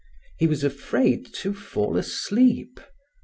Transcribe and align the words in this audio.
He 0.39 0.47
was 0.47 0.63
afraid 0.63 1.31
to 1.35 1.53
fall 1.53 1.95
asleep. 1.95 2.79